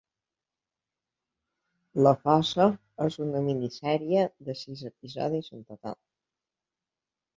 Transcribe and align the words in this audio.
La 2.07 2.13
fossa 2.23 2.65
és 3.09 3.19
una 3.27 3.43
minisèrie 3.49 4.25
de 4.49 4.57
sis 4.63 4.83
episodis 4.93 5.51
en 5.59 5.65
total. 5.73 5.99